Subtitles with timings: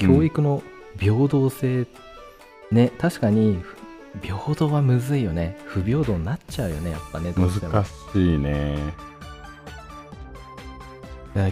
[0.00, 0.62] 教育の
[0.98, 1.86] 平等性、
[2.70, 3.62] ね確かに
[4.22, 5.58] 平等はむずいよね。
[5.66, 7.72] 不平等になっちゃうよねやっぱねどうしても。
[7.72, 8.76] 難しいね。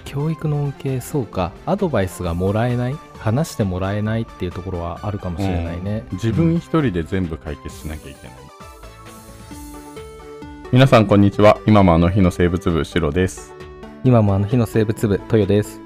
[0.05, 1.53] 教育の恩恵そうか。
[1.65, 6.17] アドバイスがもらえない話してもらえないっていうところはあるかもしれないね、うん。
[6.17, 8.37] 自分一人で全部解決しなきゃいけない、
[10.73, 11.61] 皆さんこんにちは。
[11.67, 13.55] 今もあの日の生物部シロです。
[14.05, 15.81] 今もあの日の生物部豊です。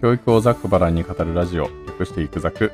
[0.00, 2.70] 教育をざっくばらんに語るラジオ略していくざく、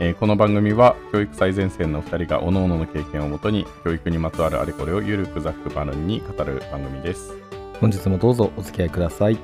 [0.00, 7.32] えーこの番組は教育最前線の2人が各々の経験をもとに教育にまつわるあれこれをゆるくざっくばらんに語る番組です。
[7.80, 9.38] 本日もどうぞお付き合いください。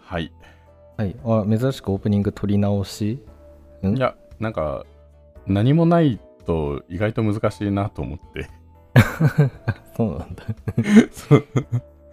[0.00, 0.32] はい。
[0.96, 1.16] はい。
[1.22, 3.20] あ珍しくオープニング撮り直し？
[3.82, 3.94] ん？
[3.94, 4.86] いやなんか
[5.46, 8.48] 何もないと意外と難しいなと思って
[9.96, 10.44] そうなんだ。
[11.10, 11.44] そう。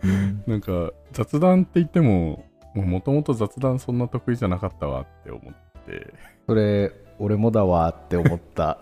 [0.04, 5.54] うんなんか雑談って言ってももともと雑談そんな得意じゃなかったわって思っ
[5.86, 6.14] て。
[6.46, 8.80] それ俺もだわって思った。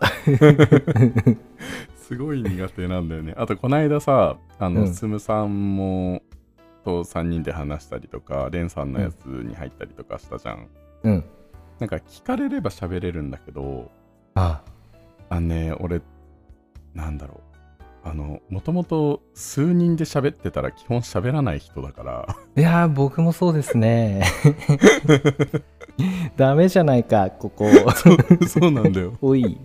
[1.96, 3.34] すごい苦手なんだよね。
[3.38, 4.94] あとこの間さあの、うん。
[4.94, 6.22] すむさんも
[6.84, 10.68] と3人で話したりとかレンさんのやつに入ったりとかしたじゃん、
[11.04, 11.24] うん。
[11.80, 13.90] なんか聞かれれば喋れるんだけど
[14.36, 14.62] あ。
[15.30, 16.02] あのね俺
[16.94, 17.53] なんだろう
[18.06, 22.36] あのもともと数人で喋ってたら基本喋らない人だから。
[22.58, 24.24] いやー僕もそうですね。
[26.36, 27.70] ダメじゃないかここ。
[28.48, 29.14] そうなんだよ。
[29.22, 29.60] おい。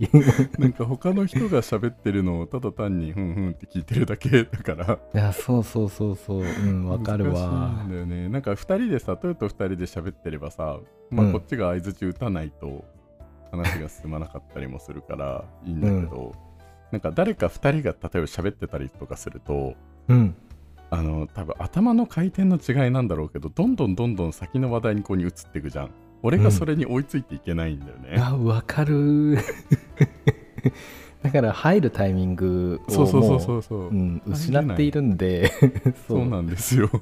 [0.57, 4.99] なんか他の人が喋ってるのをただ単にふんふんって聞いてるだけだから。
[5.13, 6.41] いやそうそうそうそう。
[6.41, 7.33] うんわかるわ。
[7.33, 8.29] 難しいんだよね。
[8.29, 11.31] なんか2人でさトヨと2人で喋ってればさ、まあ、うん。
[11.33, 12.85] こっちが相づち打たないと
[13.51, 16.33] 話が進まなかったりもするからいいんだけど、
[16.91, 17.93] なんか誰か2人が例えば
[18.27, 19.75] 喋ってたりとかすると
[20.07, 20.35] うん。
[20.91, 25.91] あの多分頭の回転の違いなんだろうけどどんどんどんどん先の話題にこうに移っていくじゃん。
[26.21, 29.37] 俺がそれに追いついていけないんだよね、あわかる。
[31.23, 35.51] だから入るタイミングをそうそうそうもそうそう、う、うん、失っているんで
[36.07, 36.25] そう。
[36.25, 36.89] なんですよ。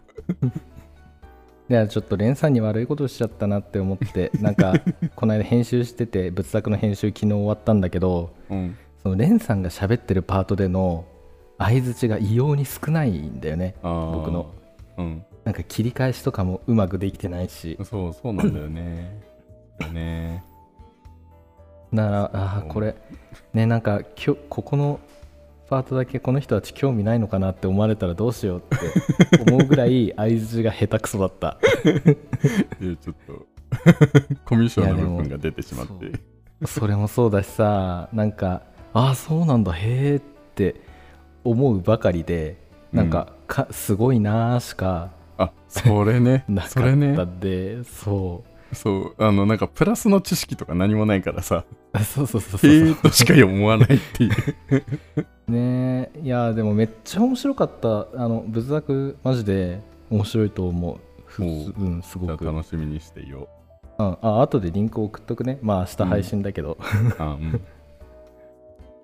[1.70, 4.74] いやちょっとレンさんに悪いことしちゃったなって思ってなんか
[5.16, 11.06] この間編集してて仏作の編集昨日終わったんだけどうんそのレンさんが喋ってるパートでの
[11.58, 14.54] 相づちが異様に少ないんだよね僕の。
[14.98, 15.24] うん。
[15.46, 17.78] なんか切り返しとかもうまくできてないし。
[17.86, 19.24] そうそうなんだよね。
[19.94, 20.44] ね。
[21.94, 22.96] だからあーこれ。
[23.54, 25.00] ねなんかきょここの
[25.70, 31.58] パートだけこの人たち興味ないのかなって思われたらどうしようって思うぐらい相づちが下手くそだった。
[32.82, 33.46] いやちょっと。
[34.44, 36.12] コミュ障の部分が出てしまって。
[36.66, 39.74] それもそうだしさなんかああそうなんだ。
[39.74, 40.20] へえっ
[40.56, 40.76] て
[41.44, 42.58] 思うばかりで
[42.92, 46.46] なんか,、かすごいなーしかあそれね。
[46.50, 48.76] なかそれねったんで、そう。
[48.76, 49.16] そう。
[49.18, 51.64] あのなんかプラスの知識とか何もないからさ。
[51.94, 52.72] あそうそうそうそう。
[52.72, 54.84] へえとしか思わないっていう。
[55.52, 58.08] ねえいやでもめっちゃ面白かった。
[58.16, 60.98] あの仏作マジで面白いと思う。
[61.26, 61.74] ふおう。
[61.78, 63.48] うんすごく、うん、楽しみにしていよ
[64.00, 65.60] あ後でリンク送っとくね。
[65.62, 66.78] まあ明日配信だけど、
[67.20, 67.62] うあうん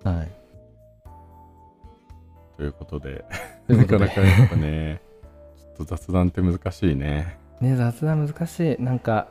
[0.04, 0.32] はい。
[2.58, 3.26] ということで。
[3.68, 4.06] というなことで。
[4.06, 5.02] かなかやっぱね
[5.78, 7.38] ちょっと雑談って難しいね。
[7.62, 8.82] ね雑談難しい。
[8.82, 9.28] なんか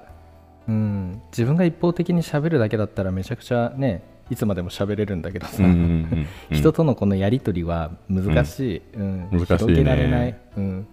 [0.68, 1.22] うん。
[1.30, 6.26] 自分が一方的に喋るだけだったらめちゃくちゃねいつまでも喋れるんだけどさ、うんうんうんうん。
[6.56, 9.28] 人とのこのやり取りは難しい、うん。
[9.30, 9.58] 難しいね。
[9.58, 10.86] 広げられない、うん、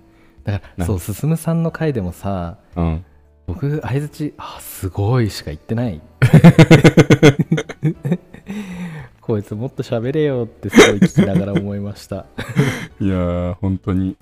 [0.44, 3.06] だからそう進さんの回でもさうん。
[3.47, 6.00] 僕相づちあすごいしか言ってない
[9.29, 12.25] こいつもっと喋れよってすごい聞きながら思いました。
[13.00, 14.17] いやー本当に。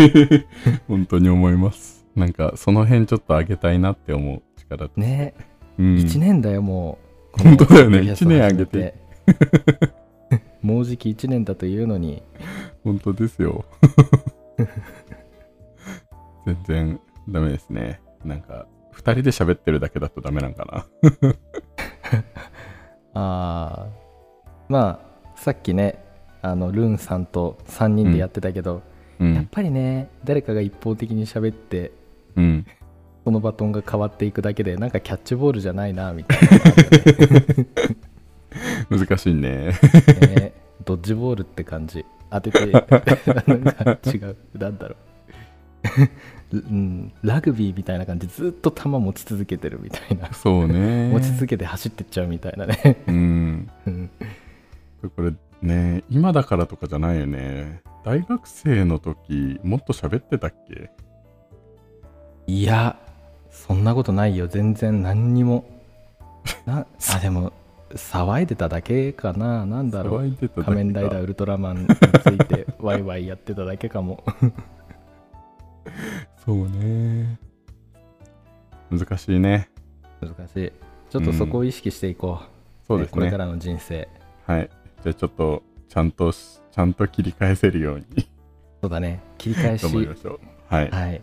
[0.86, 2.04] 本当に思います。
[2.14, 5.32] なんかその辺ちょっと上げたいなって思う力ってね、
[5.78, 5.94] うん。
[5.94, 6.98] 1年だよも
[7.38, 7.42] う。
[7.42, 8.00] 本当だよね。
[8.00, 8.94] この一年あげて。
[10.60, 12.22] もうじき1年だというのに。
[12.82, 13.64] 本当ですよ。
[16.44, 17.98] 全然ダメですね。
[18.22, 20.86] なんか2人で喋ってるだけだとダメなんかな。
[23.14, 24.03] あー
[24.68, 25.00] ま
[25.36, 26.02] あさっきね
[26.42, 28.82] あのルンさんと3人でやってたけど、
[29.18, 29.34] うん。
[29.34, 31.92] やっぱりね誰かが一方的に喋って
[32.36, 32.66] うん。
[33.24, 36.48] そのバトンが変わっていくだけでなんかキャッチボールじゃないなみたいな。
[38.98, 39.72] 難しいねね。
[40.36, 40.52] ね
[40.84, 42.04] ドッジボールって感じ。
[42.30, 44.36] 当ててなんか違う。
[44.54, 44.96] なんだろ
[46.52, 48.26] う、 うん、ラグビーみたいな感じ。
[48.26, 50.30] ずっと球持ち続けてるみたいな。
[50.32, 51.08] そうね。
[51.10, 53.02] 持ち続けて走ってっちゃうみたいなね。
[53.06, 53.70] うん。
[53.86, 54.10] うん
[55.10, 55.30] これ
[55.62, 57.82] ねえ今だからとかじゃないよね。
[58.04, 60.90] 大学生の時、もっと喋ってたっけ？
[62.46, 62.98] いや
[63.50, 64.46] そんなことないよ。
[64.48, 65.64] 全然何にも。
[66.66, 67.52] なあでも
[67.90, 69.64] 騒いでただけかな。
[69.64, 70.36] なんだろう。
[70.62, 71.92] 仮面ライダーウルトラマンにつ
[72.26, 74.22] いてワイワイやってただけかも。
[76.44, 77.38] そうね。
[78.90, 79.70] 難しいね。
[80.20, 80.72] 難しい。
[81.08, 83.12] ちょっとそこを意識していこう、そうですね。
[83.12, 84.08] これからの人生。
[84.46, 84.68] はい。
[85.04, 88.26] じゃあちょっと、ちゃんとし、ちゃんと切り返せるように
[88.80, 90.40] そうだね切り返し頑張りましょう。
[90.66, 90.90] はい。
[90.90, 91.22] はい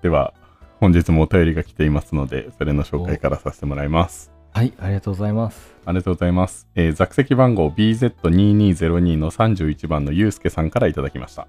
[0.00, 0.32] では、
[0.80, 4.32] 本日もお便りが来ていますので、それの紹介からさせてもらいます。
[4.54, 6.66] はいありがとうございますありがとうございます。
[6.74, 11.46] えー、座席番号 BZ2202 の31番のゆうすけさんからいただきました。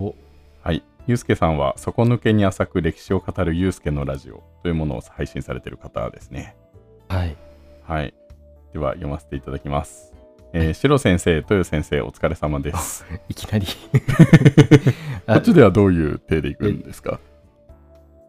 [0.00, 0.16] お
[0.62, 0.82] はい。
[1.06, 6.56] ゆうすけさんは、底抜けに浅く歴史を語るゆうすけのラジオというものを配信されている方ですね。
[7.08, 7.36] はい
[7.84, 8.12] はい。
[8.72, 10.12] では、読ませていただきます。
[10.52, 13.04] えー、シロ先生、豊先生、お疲れ様です。
[13.28, 13.66] いきなり。
[13.66, 13.72] こ
[15.26, 17.20] あっちではどういう手でいくんですか？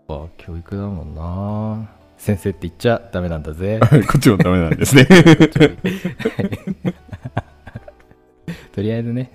[0.09, 1.89] あ教育だもんな。
[2.17, 3.79] 先生って言っちゃダメなんだぜ。
[4.11, 5.05] こっちもダメなんですね。
[8.73, 9.31] とりあえずね。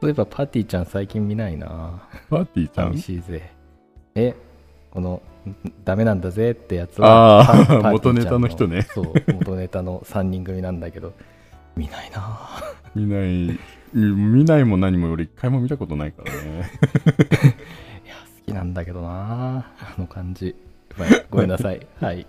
[0.00, 2.02] そういえばパーティーちゃん最近見ないな。
[2.30, 2.92] パーティーちゃん？
[2.92, 3.50] 寂しいぜ。
[4.14, 4.34] え
[4.90, 5.20] このん
[5.84, 7.44] ダメなんだぜってやつは
[7.92, 11.12] 元ネタの人ねそう元ネタの3人組なんだけど
[11.76, 12.48] 見ないな
[12.94, 13.58] 見ない、
[13.92, 16.38] 見ないも何も俺一回も見たことないからね。
[18.06, 18.14] いや
[18.46, 20.56] 好きなんだけどなあの感じ
[20.96, 22.26] ごめんごめんなさい はい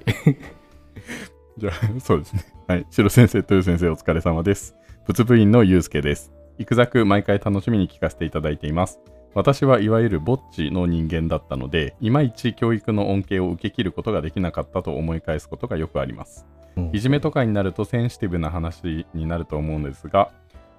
[1.58, 2.46] じゃあ、そうですね。
[2.68, 2.86] はい。
[2.92, 4.76] 白先生、豊先生、お疲れ様です。
[5.06, 6.32] 仏部員のゆうすけです。
[6.60, 9.00] いくざく毎回楽しみに聞かせていただいています。
[9.38, 16.48] 私はいわゆるぼっちの人間だったので、いまいち教育の恩恵を受け切ることができなかったと思い返すことがよくあります。
[16.76, 20.32] うんいじめとかになるとセンシティブな話になると思うんですが、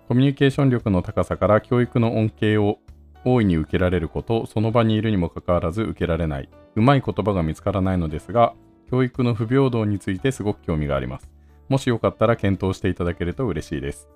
[0.09, 2.79] コミュニケーション力の高さから教育の恩恵を
[3.25, 8.55] 大いに受けられること、その場にいるにもかかわらず受けられない、うまい言葉が見つからないのですが、
[8.91, 11.31] 教育の不平等についてすごく興味があります。
[11.69, 14.09] もしよかったら検討していただけると嬉しいです。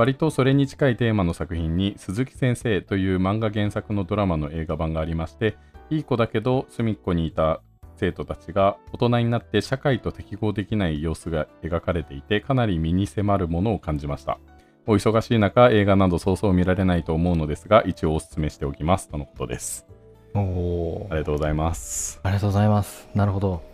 [0.00, 5.58] 割とそれに近いテーマの作品に鈴木先生という漫画原作のドラマの映画版がありまして、
[5.90, 7.60] いい子だけど隅っこにいた
[7.96, 14.38] 生徒たちが大人になって社会と適合できない様子が描かれていてかなり身に迫るものを感じました。
[14.86, 19.10] お忙しい中映画などそうそう見られないと思うのですが一応お勧めしておきます。
[19.10, 19.86] とのことです。
[20.32, 22.20] おおありがとうございます。
[22.22, 23.06] ありがとうございます。
[23.14, 23.69] なるほど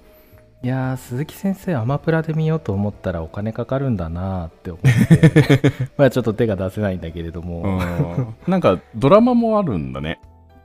[0.63, 5.73] いやー鈴木先生アマプラで見ようと思ったらお金かかるんだなーって思って。
[5.97, 8.35] まあちょっと手が出せないんだけれどうもん。
[8.49, 10.19] なんかドラマもあるんだね。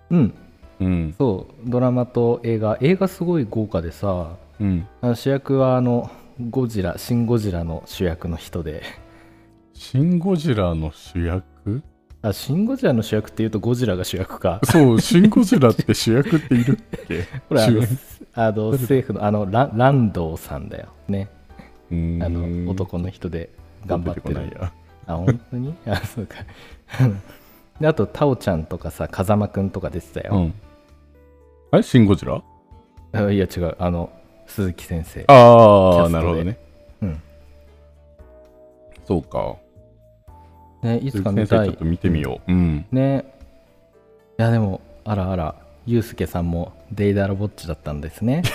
[0.10, 0.34] うん。
[0.80, 1.16] うん。
[1.18, 1.70] そう。
[1.70, 2.78] ドラマと映画。
[2.82, 4.38] 映画すごい豪華でさ。
[4.60, 4.88] うん。
[5.02, 6.10] あの主役はあの
[6.50, 8.82] ゴジラシン・ゴジラの主役の人で。
[9.74, 11.44] シン・ゴジラの主役？
[12.24, 14.60] あシン・ゴジラの主役っていうとゴジラが主役か。
[14.64, 17.24] そうシン・ゴジラって主役っているっけ？
[17.50, 17.82] これあの
[18.36, 20.90] あの政府のあのラランドーさんだよ。
[21.08, 21.30] ね。
[21.90, 23.50] あの男の人で
[23.86, 24.36] 頑張ってる。
[24.36, 24.72] 出こないや。
[25.08, 25.74] あ本当に？
[25.88, 26.36] あそうか。
[27.80, 30.54] であとタオちゃんとかさ風間くんとか出てたよ、うん。
[31.72, 31.84] あれ？
[31.84, 32.42] シン・ゴジラ？
[33.14, 33.76] あいや違う。
[33.80, 34.12] あの
[34.46, 35.26] 鈴木先生。
[35.28, 36.60] ああなるほどね。
[37.02, 37.22] うん。
[39.08, 39.56] そうか
[40.82, 41.68] ねいつ鈴か見たい。
[41.68, 42.52] ちょっと見てみよう。
[42.52, 42.86] うん。
[42.92, 43.26] ね。
[44.38, 48.44] いやでもあらあらユうスケさんもデイダラボッチだったんですね。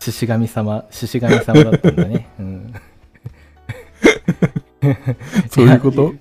[0.00, 2.72] 獅子神様獅子神様だったんだね、 うん、
[5.50, 6.14] そういうこと？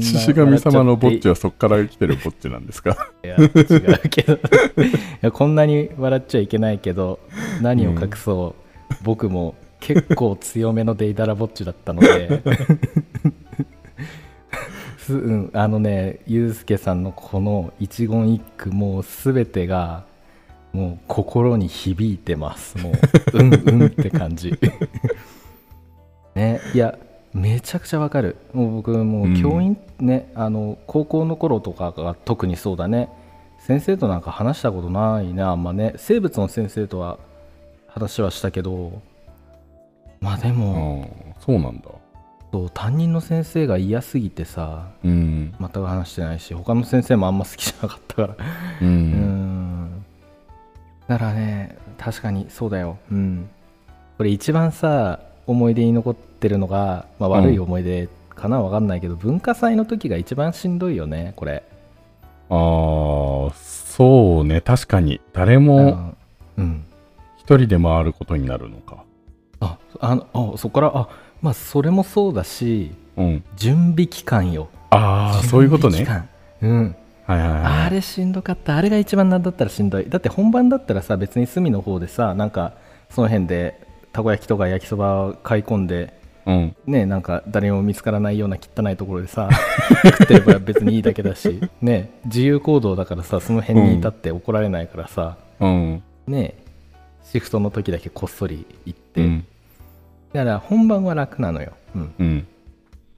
[0.00, 3.10] 獅子神様のぼっち笑はそっから来てるぼっちなんですか？
[3.24, 3.48] いや違う
[4.10, 4.34] けど。
[4.34, 4.38] い
[5.22, 7.18] やこんなに笑っちゃいけないけど
[7.62, 8.54] 何を隠そ
[8.90, 12.42] う、僕も結構強めのデイダラぼっちだったので
[15.06, 20.04] す、うん、あのねユうスケさんのこの一言一句もう全てが
[20.72, 22.76] もう心に響いてます。
[22.78, 24.52] もううんうんって感じ。
[26.34, 26.98] ねいや
[27.32, 28.36] めちゃくちゃわかる。
[28.52, 33.08] もう僕もう教員ね、あの高校の頃とかが特にそうだね。
[33.60, 35.94] 先生となんか話したことないねあんまね。
[35.96, 37.18] 生物の先生とは
[37.88, 39.00] 話はしたけど
[40.20, 41.90] まあであも、あそうなんだ
[42.56, 45.54] そう担任の先生が嫌すぎてさうん。
[45.60, 48.28] 全く話してないし他の先生もあんま好きじゃなかったから。
[48.80, 49.84] ううん。
[49.84, 50.04] ん
[51.06, 52.96] だからね確かにそうだよ。
[53.12, 53.50] うん。
[54.16, 61.62] これ一番さ思い出に残ってるのが、まあ、悪い思い出かなわかんないけど、文化祭の時が一番しんどいよねこれ。
[62.48, 64.62] ああそうね。
[64.62, 65.20] 確かに。
[65.34, 66.14] 誰あも
[67.36, 69.04] 一人で回ることになるのか
[69.60, 71.08] ああのあそこからあ
[71.42, 73.44] まあそれもそうだしうん。
[73.56, 76.06] 準備期間よああ、そういうことね。
[76.62, 76.96] うん
[77.26, 77.62] はいはいはい。
[77.62, 82.74] あれしんどかったあれが一番なんだったらしんどいだって本番だったらさ別に隅の方でさなんか
[83.10, 83.80] その辺で
[84.12, 86.14] たこ焼きとか焼きそば買い込んで
[86.46, 86.76] うん。
[86.86, 89.48] ねなんか誰にも見つからないような汚いところでさ
[90.04, 96.02] 食ってれば別にいいだけだしね自由行動だからさその辺に至って怒られないからさ、うん。
[96.28, 96.54] ね
[97.32, 99.46] シフトの時だけこっそり行って、うん。
[100.32, 102.46] だから本番は楽なのよ、うん、うん。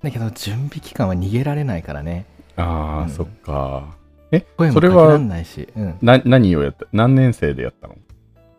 [0.02, 2.24] だけど準備期間は逃げられないからね。
[2.56, 3.10] ああ、うん。
[3.10, 3.96] そっか。
[4.30, 6.86] え、声もそれかけらはんないし、うん、な何をやった？
[6.92, 7.96] 何年生でやったの？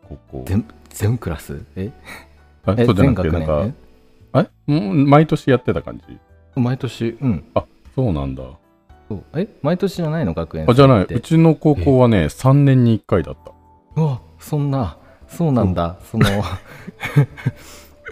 [0.07, 0.43] 高校。
[0.47, 1.61] 全全クラス？
[1.75, 1.91] え？
[2.65, 3.75] あえそうじゃなくて、なか年、
[4.33, 6.17] あうん毎年やってた感じ？
[6.55, 7.17] え毎年。
[7.21, 7.43] うん。
[7.53, 7.65] あ、
[7.95, 8.43] そうなんだ。
[9.07, 9.23] そう。
[9.35, 9.47] え？
[9.61, 10.33] 毎年じゃないの？
[10.33, 11.03] 学園あ、じゃない。
[11.03, 13.51] うちの高校はね、3年に1回だった。
[13.95, 14.97] うわそんな
[15.29, 15.97] そうなんだ。
[16.11, 16.25] その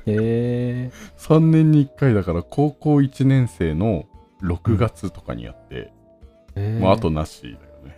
[0.05, 0.91] え。
[1.17, 4.05] 3年に1回だから、高校1年生の
[4.41, 5.89] 6月とかにやって、ー、
[6.55, 6.79] え。
[6.79, 7.55] ーまあ、あとなしだよ
[7.85, 7.97] ね。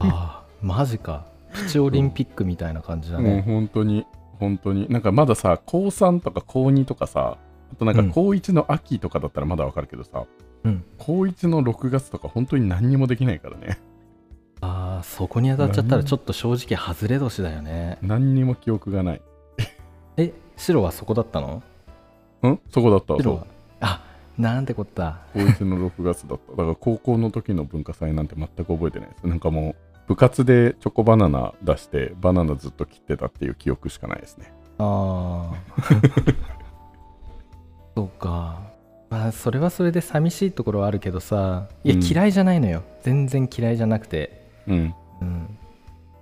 [0.00, 1.26] あーマジか。
[1.52, 4.04] プチオリンピックみたいな感じだもうね、本当に、
[4.38, 4.88] 本当に。
[4.90, 7.38] なんかまださ、高3とか高2とかさ、
[7.72, 8.10] あとなんかうん。
[8.12, 10.24] 高1の秋とかだったらまだわかるけどさ、
[10.64, 10.84] うん。
[10.98, 13.78] 高1の6月とか本当に何にもできないからね。
[14.60, 17.98] ああそこに当たっちゃったらちょっと正直外れ年だよね。
[18.02, 19.22] 何にも記憶がない。
[20.16, 21.62] え白はそこだったの？
[22.46, 22.58] ん？
[22.70, 23.14] そこだった。
[23.16, 23.46] 白は？
[23.80, 24.02] あ
[24.38, 25.18] なんてこった。
[25.32, 26.50] 高1の6月だった。
[26.52, 29.26] だから高校の時の文化祭なんて全く覚えてないです。
[29.26, 29.76] なんかもう、
[30.08, 34.52] 部活でチョコバナナ出して、バナナずっと切ってたっていう記憶しかないですね。
[34.78, 35.56] ああ
[37.96, 38.60] そうか。
[39.08, 41.68] まあそれはそれで寂しいところはあるけどさ。
[41.82, 42.04] いやうん。
[42.04, 44.94] 嫌いじゃないのよ、全然嫌いじゃなくて、うん。
[45.20, 45.58] うん、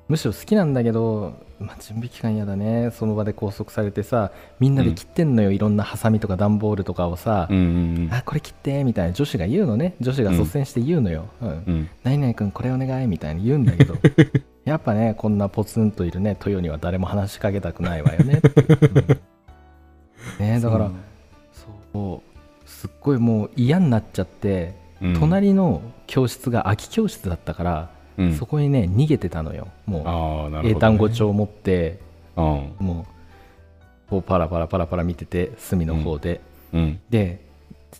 [0.08, 2.90] むしろ好きなんだけど、まあ、準備期間嫌だね。
[2.92, 9.12] その場で拘束されてさみんなで切ってんのよ、いろんなハサミとか段ボールとかをさ、うんうんあこれ切ってみたいな。
[9.12, 9.94] 女子が言うのね。
[10.00, 11.48] 女子が率先して言うのよ、うん。
[11.48, 11.54] うん。
[11.54, 11.88] うん。
[12.02, 13.96] 何々君これお願いみたいに言うんだけど
[14.64, 18.40] やっぱねこんなポツンといるね豊には誰も話しかけたくないわよね
[20.40, 20.46] うん。
[20.46, 20.90] ねだから
[21.92, 22.34] そう。
[22.68, 29.68] すっごいもう嫌になっちゃって、うん、隣の教室が空き教室だったから、うん、そこにね逃げてたのよ。
[29.87, 30.71] もうね。
[30.71, 32.00] 英単語帳を持って
[32.37, 32.75] うん。
[32.78, 33.06] も
[34.09, 36.40] うこうパラパラパラパラ見てて隅の方で、
[36.73, 37.00] うん。
[37.11, 37.44] で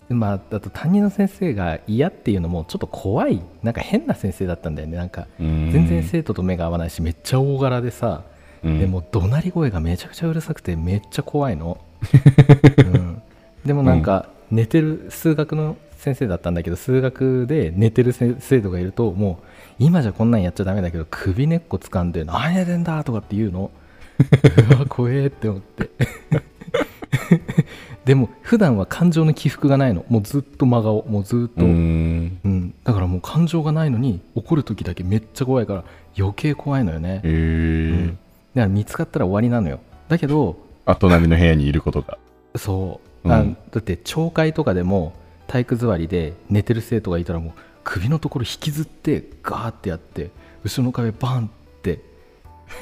[0.09, 3.41] まああと担任の先生が嫌っていうのもちょっと怖い。
[3.63, 4.97] なんか変な先生だったんだよね。
[4.97, 5.71] なんかうん。
[5.71, 8.23] 全然生徒と目が合わないしめっちゃ大柄でさ、
[8.65, 11.77] うん、でも怒鳴り声がめちゃくちゃうるさくてめっちゃ怖いの、
[12.77, 13.21] うん、
[13.63, 19.45] でもなんか寝てる数学の先生だったんだけど数学で寝てるせ生徒がいるともう
[19.79, 23.71] 今じゃこんなんやっちゃダメだけど首根っこ掴んで「何やってんだ!」とかって言うの？
[24.71, 25.89] うわ怖えって思って。
[28.05, 30.05] でも普段は感情の起伏がないの。
[30.09, 31.03] もうずっと真顔。
[31.09, 32.37] もうずっと、うーん。
[32.43, 35.83] うん、だからもう感情がないのに怒る時だけめっちゃ怖いから
[36.17, 37.91] 余計怖いのよね、えー。
[37.91, 38.17] うん、だか
[38.53, 39.79] ら見つかったら終わりなのよ。
[40.07, 40.55] だけど
[40.85, 42.19] あ、隣の部屋にいることが。
[42.55, 43.33] そう、うん。
[43.33, 45.13] あだって懲戒とかでも
[45.47, 47.53] 体育座りで寝てる生徒がいたらもう
[47.85, 50.31] 首のところ引きずってガーってやって
[50.63, 52.01] 後ろの壁バンって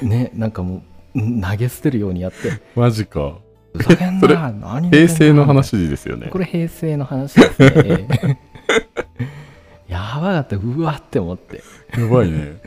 [0.02, 0.82] ねなんかも
[1.14, 2.60] うん投げ捨てるようにやって。
[2.74, 3.38] マジか。
[3.72, 6.28] ふざそれ平成の話ですよね。
[6.30, 8.08] これ平成の話ですね。
[9.88, 10.56] やばかった。
[10.56, 11.62] うわって思って。
[11.96, 12.60] やばいね。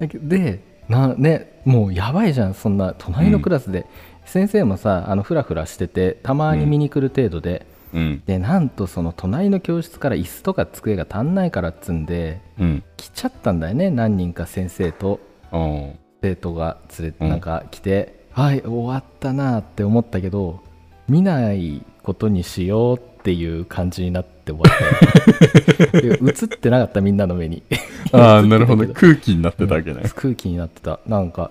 [0.00, 2.54] でな、ね、もうやばいじゃん。
[2.54, 3.86] そんな隣のクラスで、
[4.24, 8.22] 先生もさあのフラフラしててたまに見に来る程度で、うん。
[8.26, 12.82] でなんとその隣の教室から椅子とか机が足んないからっつんでうん。
[12.96, 15.20] 来ちゃったんだよね何人か先生と
[15.52, 15.98] うん。
[16.22, 20.60] 生徒が連れうんなんか来て、はい終わったなって思ったけど
[21.08, 27.62] 見ないことにしようっていう感じになって終わった 映ってなかったみんなの目に
[28.12, 28.86] ああ、 なるほど。
[28.94, 30.10] 空気になってたわけねうん。
[30.10, 31.50] 空気になってたなんか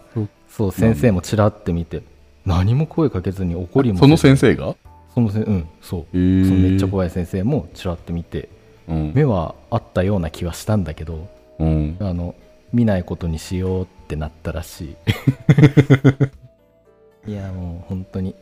[0.49, 2.01] そう先生もちらって見て
[2.45, 4.75] 何も声かけずに怒りもその先生が？
[5.13, 6.05] そのせうんそう。
[6.13, 6.45] えー。
[6.47, 8.49] そのめっちゃ怖い先生もちらって見て
[8.87, 9.11] うん。
[9.13, 11.27] 目はあったような気はしたんだけど
[11.59, 11.97] うん。
[11.99, 12.35] あの
[12.73, 14.95] 見ないことにしようってなったらしい。
[17.31, 18.33] いやもう本当に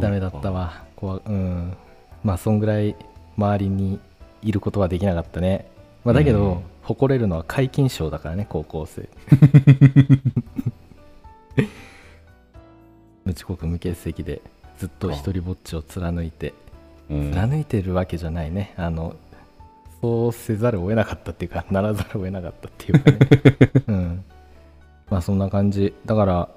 [0.00, 0.84] ダメだったわ。
[0.96, 1.76] 怖うん。
[2.24, 2.96] まあそんぐらい
[3.36, 4.00] 周りに
[4.42, 5.66] いることはできなかったね、
[6.04, 6.60] まあ、だけど、うん。
[6.82, 9.08] 誇れるのは皆勤賞だからね高校生。
[13.24, 14.40] 無遅刻無欠席で
[14.78, 16.54] ずっと一人ぼっちを貫いて
[17.10, 17.32] うん。
[17.32, 18.74] 貫いてるわけじゃないね。
[18.76, 19.16] あの
[20.00, 23.18] そうせざるを得なかったっていうか ならざるを得なかったっていうかね。
[23.88, 24.24] うん。
[25.10, 25.94] まあそんな感じ。
[26.06, 26.48] だから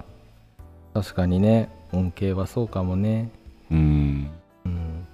[0.94, 3.30] 確かにね恩恵はそうかもね。
[3.72, 4.30] うん。
[4.66, 5.08] うん。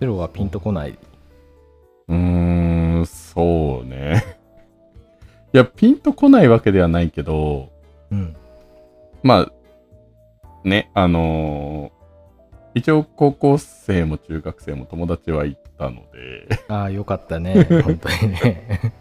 [0.00, 0.98] ゼロはピンとこない。
[2.08, 4.36] うーんそうね。
[5.52, 7.70] いやピンとこないわけではないけど
[8.10, 8.36] うん。
[9.22, 9.52] まあ
[10.68, 11.96] ねあのー
[12.76, 16.62] 一応高校生も中学生も友達はいたので。
[16.68, 18.92] ああよかったね 本当にね。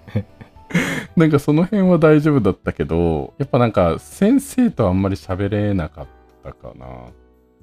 [1.17, 6.07] なんかその辺は大丈夫だったけどやっぱなんか先生とあんまり喋れなかっ
[6.41, 6.85] たかな。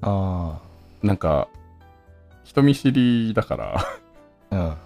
[0.01, 0.59] あ
[1.01, 1.47] なんか
[2.43, 3.75] 人見知りだから。
[4.51, 4.77] あ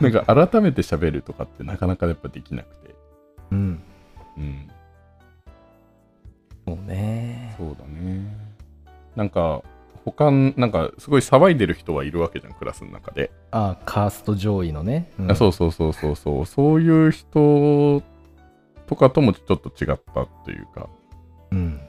[0.00, 0.10] うん。
[0.12, 2.94] なんか改めて喋るとかってなかなかやっぱできなくて。
[3.52, 3.82] うん。
[4.36, 4.68] うん
[6.66, 7.54] そうね。
[7.56, 8.26] そうだね。
[9.14, 9.62] なんか
[10.04, 15.30] 他んなんかすごい騒いでる人はいるわけじゃんクラスの中で、ああカースト上位のね、うん。
[15.30, 16.46] あそうそうそうそうそう。
[16.46, 18.02] そういう人
[18.86, 20.88] とかともちょっと違ったというか。
[21.50, 21.80] うん。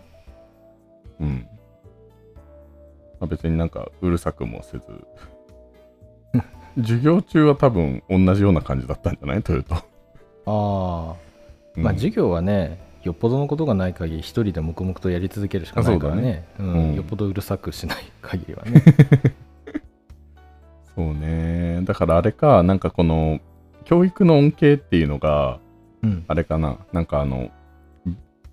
[1.20, 1.48] うん、
[3.20, 4.84] まあ、別になんかうるさくもせず。
[6.82, 9.42] 授業中は多分同じような感じだったんじゃない？
[9.44, 9.82] トヨト、あ
[10.46, 11.16] あ
[11.76, 11.84] うん。
[11.84, 16.22] まあ授業はねよっぽどのことがない限り一人で黙々とやり続けるしかないからね。
[16.22, 16.48] ね。
[16.60, 16.90] うん。
[16.90, 16.96] うん。
[16.96, 18.84] よっぽどうるさくしない限りはね。
[20.96, 21.82] そうね。
[21.84, 23.40] だからあれかなんかこの
[23.86, 25.60] 教育の恩恵っていうのが
[26.04, 26.26] うん。
[26.28, 26.78] あれかな。
[26.94, 27.50] なんかあの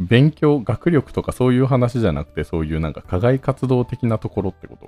[0.00, 4.86] 勉強学力とかそういう話じゃなくてそういうなんか課外活動的なところってこと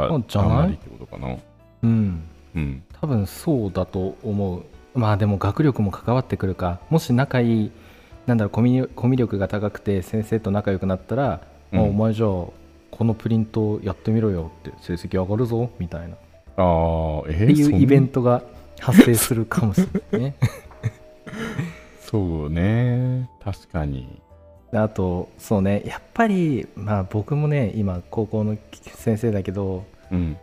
[0.00, 0.74] があじゃない？
[0.74, 1.36] ってことかな。
[1.82, 2.22] うん。
[2.54, 2.82] うん。
[3.00, 4.64] 多分そうだと思う。
[4.98, 6.80] まあでも学力も関わってくるか。
[6.90, 7.70] もし仲いい
[8.28, 11.40] なんだろうコミュコミュ力が高くて先生と仲良くなったら、
[11.72, 11.80] うん。
[11.80, 12.52] あお前じゃあこ
[13.00, 16.14] のプリントやってみろよって成績上がるぞみたいな。
[16.14, 16.18] っ
[16.58, 18.42] ああえてー、そいうんイベントが
[18.80, 20.34] 発生するかもしれないね。
[22.02, 23.30] そうね。
[23.42, 24.20] 確かに。
[24.72, 25.82] であとそうね。
[25.86, 28.58] やっぱりまあ僕もね今高校の
[28.94, 30.36] 先生だけどうん。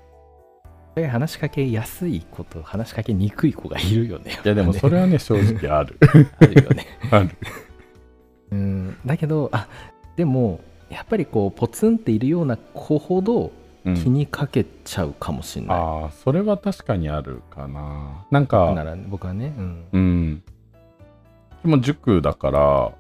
[1.09, 4.39] 話しかけやすい子と話しかけにくい子がいるよね。
[4.43, 5.97] いやでもそれはね正直ある。
[6.39, 6.88] あるよね。
[7.12, 7.29] ある
[8.51, 8.97] うん。
[9.05, 9.67] だけどあ
[10.15, 13.51] でもやっぱりこうポツンっているような子ほど
[13.86, 13.93] うん。
[13.95, 18.25] 気にかけちゃうかもしれない、ああそれは確かにあるかな。
[18.31, 20.43] なんかなら僕はね、うん、うん。
[21.62, 22.91] でも塾だから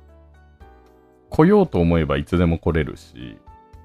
[1.31, 3.37] 来ようと思えばいつでも来れるし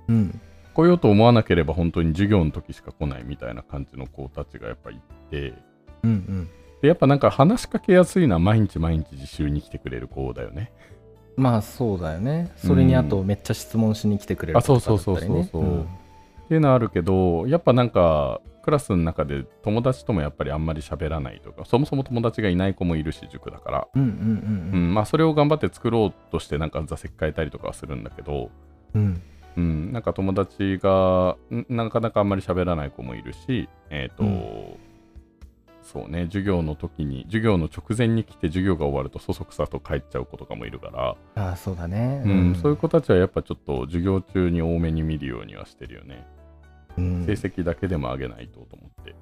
[0.09, 0.41] うん、
[0.75, 5.55] 来ようと思わなければ本当に授業の時しか来ないみたいな感じの子たちがやっぱいて
[6.03, 6.49] うんうん。
[6.83, 10.73] でやっぱなんか話しかけやすいのは毎日毎日自習に来てくれる子だよね
[11.41, 12.53] まあそうだよね。
[12.57, 14.63] それにあとめっちゃ質問しに来てくれるね。
[14.63, 28.51] そうそうそうそうっていうのはあるけどやっぱなんかクラスの中で友達ともやっぱりあんまり喋らないとかそもそも友達がいない子もいるし塾だから、まあそれを頑張って作ろうとしてなんか座席変えたりとかはするんだけど、
[28.95, 29.03] うん。
[29.03, 29.23] うん。
[29.57, 34.90] うん、なんか友達がんなかなかあんまり喋らない子もいるしえっ、と、うん
[35.93, 42.23] そうね授業の時に授業の直前に来て授業が終わるとそそくさと帰っちゃう子とかもいるから、ああそうだね。
[42.25, 46.25] うんそういう子たちはやっぱちょっと授業中に多めに見るようにはしてるよね、
[46.97, 47.27] うん。
[47.27, 49.17] 成績だけでも上げないとと思って。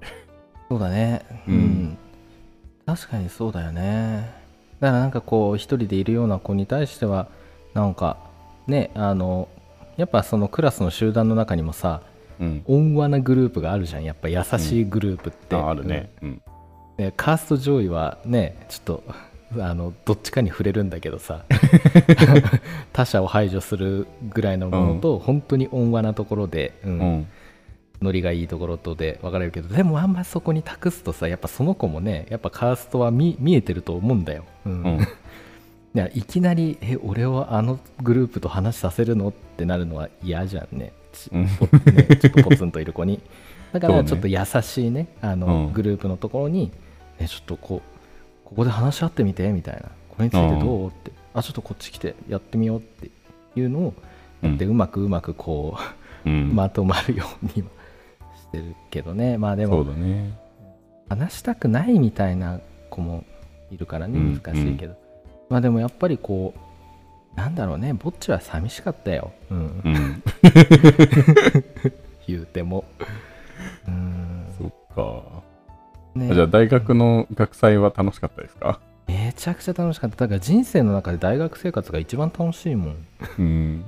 [0.69, 1.25] そうだね。
[1.47, 1.57] ううん。
[1.57, 1.97] ん、
[2.85, 4.31] 確かにそうだよね。
[4.79, 7.29] だからなんかこう一人でいるような子に対しては
[7.73, 8.17] なんか
[8.67, 9.49] ねあの
[9.97, 12.03] やっぱそのクラスの集団の中にもさ
[12.39, 12.63] うん。
[12.67, 14.03] 温和なグループがあるじゃん。
[14.03, 16.11] やっぱ優しいグループって、ああるね。
[16.21, 16.41] うん
[16.99, 19.03] うんでカースト上位はねちょっと
[19.57, 21.45] あのどっちかに触れるんだけどさ
[22.93, 26.99] 他者を排除するぐらいのものと、本当に温和なところで、うん。
[26.99, 27.27] うん。
[28.01, 34.71] ノリがいいところとで分かれるけどでもあんまそこに託すとさやっぱその子もねやっぱカーストは見見えてると思うんだよ、うん。
[34.71, 34.99] うん。
[35.95, 40.93] いやいきなり「え俺をあのグループと話させるの?」ってなるのは嫌じゃんね。
[41.11, 41.47] ちうん。
[41.47, 43.19] ぽねちょっとポツンといる子に。
[43.73, 45.73] だからちょっと優しいねあの、うん。
[45.73, 46.71] グループのところに、
[47.19, 50.87] ね、ちょっとこうここで話し合ってみてみたいなこれについてどう？
[50.87, 51.11] って。
[51.33, 53.11] あちょっとこっち来てやってみようって
[53.55, 53.93] いうのを
[54.41, 55.77] やってうまくうまくこ
[56.25, 56.53] ううん。
[56.55, 57.69] まとまるようには
[58.35, 59.37] してるけどね。
[59.37, 60.31] まあでもだね。
[61.09, 63.23] 話したくないみたいな子も
[63.71, 64.95] いるからねうん難しいけど、
[65.49, 67.93] まあでもやっぱりこうなんだろうね。
[67.93, 69.81] ぼっちは寂しかったよ、うん。
[69.85, 70.23] うん。
[72.27, 72.85] 言うても
[76.19, 76.33] ね。
[76.33, 78.79] じゃあ大学の学祭は楽しかったですか？
[79.07, 80.17] めちゃくちゃ楽しかった。
[80.17, 83.07] だから人生の中で大学生活が一番楽しいもん。
[83.39, 83.85] うん。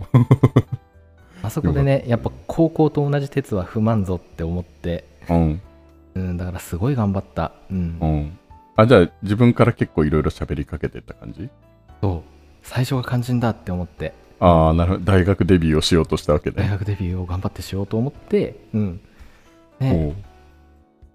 [1.44, 5.62] あそこでねやっぱ高校と同じ鉄は不満ぞって思って、うん。
[6.16, 7.52] うん、だからすごい頑張った。
[7.70, 7.98] うん。
[8.02, 8.38] うん。
[8.76, 11.50] あじゃあ自分から結構いろいろ喋りかけてった感じ？
[12.02, 12.22] そう。
[12.64, 14.14] 最初が肝心だって思って。
[14.40, 15.06] ああなるほど。
[15.06, 18.56] 大学デビューをしようとしたわけで大学デビューを頑張ってしようと思って。
[18.74, 19.02] うん。
[19.80, 20.16] ね。
[20.16, 20.31] お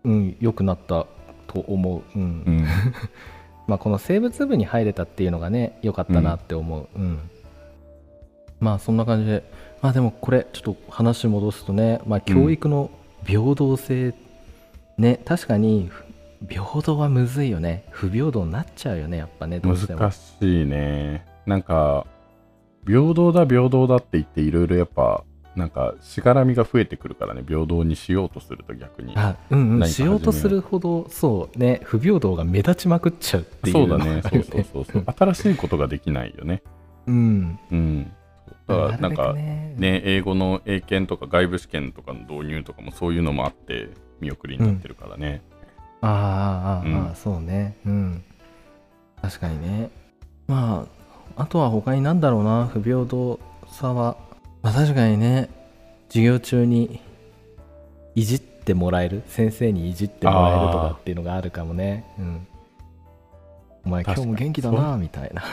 [0.06, 1.06] ううん良くなった
[1.46, 2.18] と思う。
[2.18, 2.66] うん、うん。
[3.66, 6.88] まあこの生物部に入れたっていうのがね良かったなって思う。
[6.94, 7.18] うん、
[8.60, 9.42] まあそんな感じで。
[9.82, 12.90] まあでもこれちょっと話戻すとねまあ教育の
[13.24, 14.14] 平等性、
[14.98, 15.90] ね確かに
[16.48, 17.84] 平等はむずいよね。
[17.90, 20.00] 不平等になっちゃうよねやっぱねどうしても。
[20.00, 21.26] 難しいね。
[21.44, 22.06] なんか
[22.86, 25.24] 平等だ平等だって言っていろいろやっぱ
[25.56, 29.14] なんかしがらみが増えてくるからね平等にしようとすると逆に。
[29.16, 34.22] あうんうんしようとするほどそうね不平等が目立ちまくっちゃうっていうそうだね。
[34.22, 35.04] そうそうそうそう。
[35.18, 36.62] 新しいことができないよね。
[37.06, 37.58] うん。
[37.70, 38.12] うん。
[38.66, 39.74] だからなんかくね。
[39.78, 43.88] ね英語の英検とか外部試験とかの導入とかもそういうのもあって
[44.20, 45.42] 見送りになってるからね、
[46.00, 47.14] ああああああ、うん。
[47.14, 47.76] そうね。
[47.86, 48.24] うん。
[49.22, 49.90] 確かにね。
[50.46, 50.86] ま
[51.36, 53.38] ああとは他になんだろうな不平等
[53.68, 54.16] さは、
[54.66, 55.48] まあ、確かにね
[56.08, 56.98] 授業中に
[58.16, 62.04] いじってもらえる先生にいじってもらえるとかっていうのがあるかもね。
[62.18, 62.46] うん。
[63.84, 65.44] お前今日も元気だなみたいな。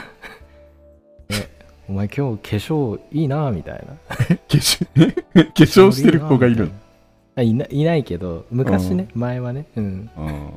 [1.28, 1.48] え
[1.88, 3.94] お前今日化粧いいなみたいな。
[4.08, 4.84] 化粧
[5.22, 6.72] 化粧してる子がいるの？
[7.36, 9.66] あいないないけど昔ね、前はね。
[9.76, 10.10] うん。
[10.16, 10.52] うん。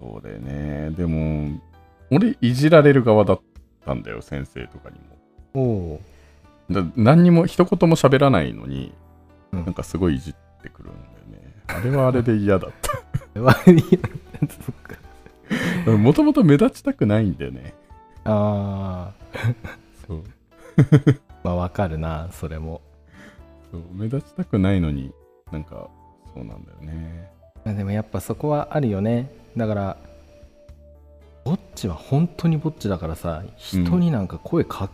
[0.00, 0.92] そうだよね。
[0.96, 1.60] でも
[2.10, 3.40] 俺いじられる側だっ
[3.84, 5.14] たんだよ先生とかにも。
[5.52, 5.60] お
[5.96, 6.00] お
[6.70, 8.92] だ何にも一言も喋らないのに、
[9.52, 9.64] うん。
[9.64, 10.98] なんかすごいいじってくるんだ
[11.38, 11.54] よね。
[11.66, 12.92] あれはあれで嫌だった。
[12.92, 14.74] そっ
[15.84, 15.90] か。
[15.90, 17.74] もともと目立ちたくないんだよね。
[18.24, 19.38] ああ
[20.06, 20.22] そう。
[21.42, 22.80] まあわかるなそれも。
[23.70, 25.12] そう目立ちたくないのに
[25.52, 25.88] なんか
[26.34, 27.30] そうなんだよね。
[27.64, 29.30] まあでもやっぱそこはあるよね。
[29.56, 29.96] だから
[31.44, 34.88] ぼっちは本当にぼっちだからさ人になんか声か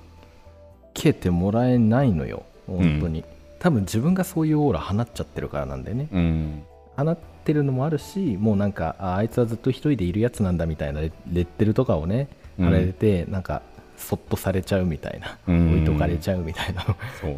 [0.95, 3.25] けてもらえないのよ、本当に。
[3.59, 6.09] 多分自分がそういうオーラ放っちゃってるからなんだよね。
[6.13, 6.63] うん。
[6.97, 12.65] 放ってるのもあるしもうなんかああいつはずっと一人でいるやつなんだみたいなレレッテルとかをねうん。
[12.67, 13.63] 貼られて、なんか
[13.97, 15.73] そっとされちゃうみたいな、うん。
[15.73, 16.85] 置いとかれちゃうみたいな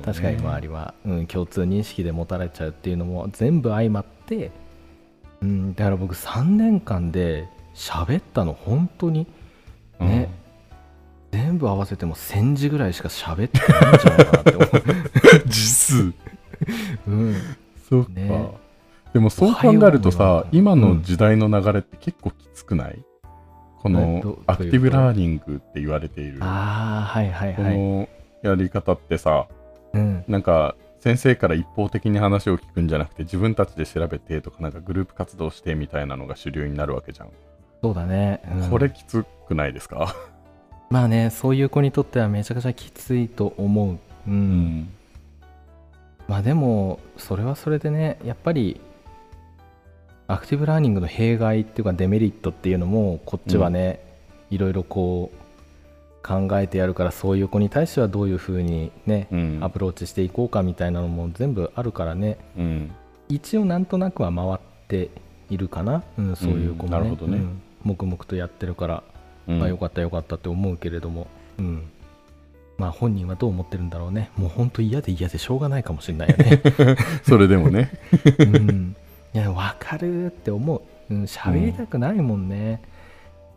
[0.05, 4.51] 確かに周りは、うん、共通認識で持たれちゃうっていうのも全部相まって、
[5.41, 9.27] うん、だから僕3年間で喋ったの本当に。
[10.01, 10.29] ね、
[11.33, 15.49] 全部合わせても1000字ぐらいしか喋ってないんじゃないかなって思う。
[15.49, 16.03] 数。
[16.05, 16.15] う、
[17.09, 17.37] うん、
[17.89, 18.51] そうか、ね。
[19.13, 23.03] でもそう考えるとさ今の時代の流れって結構きつくない、
[23.79, 26.39] こえのどアクティブラーニングって言われている。
[26.39, 28.09] こああはいはいはい、の
[28.43, 29.49] やり方ってさ
[29.95, 37.29] うん、なんか先生から一方的に話を聞くんじゃなくて自分たちで調べてとかなんかグループ活動してみたいなのが主流になるわけじゃん、
[37.83, 38.71] そうだね、うん。
[38.71, 40.15] これきつくないですか？
[40.93, 44.35] まあねそういう子にとってはめちゃくちゃきついと思う、うん。
[44.35, 44.89] うん。
[46.29, 48.79] まあでもそれはそれでねやっぱり
[50.29, 54.01] アクティブラーニングの弊害っていうかデメリットっていうのもこっちはね、
[54.51, 59.59] いろいろこう考えてやるからそういう子に対してはどういうふうにね、うん。
[59.63, 62.37] アプローチしていこうかみたいなのも全部あるからね。
[62.59, 62.93] うん。
[63.31, 65.09] 一応なんとなくは回って
[65.49, 67.39] いるかな、うん、そういう子もね,、なるほどね。
[67.39, 67.63] うん。
[67.83, 69.03] 黙々とやってるから、
[69.49, 69.59] うん。
[69.59, 71.27] まあよかったよかったって思うけれども、
[71.59, 71.91] うん、
[72.79, 74.31] まあ本人はどう思ってるんだろうね。
[74.37, 76.63] もう本当嫌で嫌でしょうがないかもしれないよね。
[77.23, 77.91] それでもね。
[78.39, 78.97] うん、
[79.35, 80.83] いや分かるって思う。
[81.15, 82.83] うん喋りたくないもんね。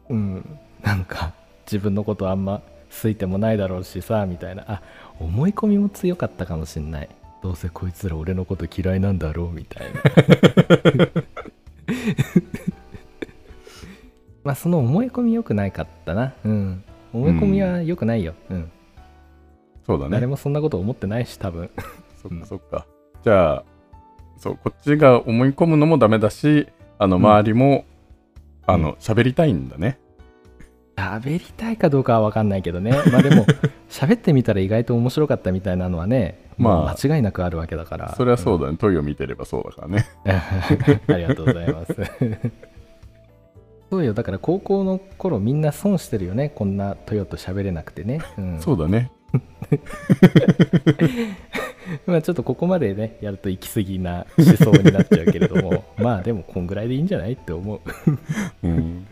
[0.10, 1.34] うん、なんか
[1.66, 2.62] 自分のことあんま
[3.02, 4.64] 好いてもないだろうしさみたいな。
[4.68, 4.82] あ
[5.20, 7.10] 思い込みも強かったかもしんない。
[7.42, 10.02] どうせこいつら俺のこと嫌いなんだろうみたいな
[14.46, 16.34] まあその思い込み良くないかったな。
[16.46, 16.84] うん。
[17.14, 18.72] 思い込みは良くないよ、うん。
[19.86, 20.12] そうだね。
[20.12, 21.70] 誰もそんなこと思ってないし多分。
[22.22, 22.86] そっかそっか。
[23.24, 23.64] じゃあ、
[24.38, 26.68] そう、こっちが思い込むのもダメだし、
[27.00, 27.26] あの、うん。
[27.26, 27.86] 周りも、
[28.68, 29.98] あうの、喋りたいんだね。
[30.96, 32.92] 喋りたいかどうかは分かんないけどね。
[33.12, 33.46] まあでも
[33.90, 38.16] 喋ってみたら意外と面白かったみたいなのはねまあまあ間違いなくあるわけだから。
[38.16, 38.78] それはそうだね。
[38.78, 40.06] 問いを見てればそうだからね。
[40.26, 40.30] う
[41.12, 41.96] んありがとうございます
[43.92, 44.14] そうよ。
[44.14, 46.50] だから高校の頃みんな損してるよね。
[46.50, 48.60] こんなトヨと喋れなくてね、うん。
[48.60, 49.12] そうだね。
[52.08, 55.86] まあちょっとここまでねやると行き過ぎな思想になっちゃうけれども。
[55.98, 57.82] まあでもこんぐらいでいいんじゃないって思う。
[58.64, 59.08] うん。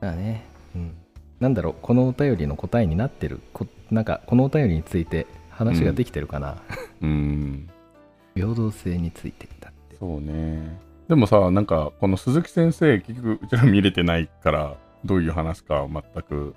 [0.00, 0.94] まあね、うん、
[1.40, 1.74] なんだろう。
[1.82, 6.56] このお便りの答えになってるこなんかこのお便りについて話ができてるかな、
[7.02, 7.68] うん。
[8.34, 9.96] 平等性についてだって。
[9.98, 10.89] そうね。
[11.10, 16.54] でもさ、なんか、この鈴木先生、結局、うちら見れてないから、どういう話か全く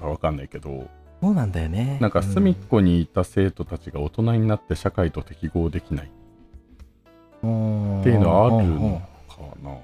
[0.00, 0.88] わかんないけど、
[1.22, 1.98] そうなんだよね。
[2.00, 6.10] なんか隅っこにいた生徒たちが大人になって社会と適合できない。
[7.44, 8.00] うん。
[8.00, 9.76] っていうのはあるうんうんうんのかな。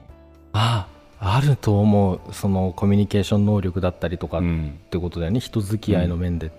[0.53, 0.87] あ
[1.21, 2.21] あると思う。
[2.33, 6.51] そのコミュニケーション能力だったりとかっうんてことだよね、人付き合いの面で、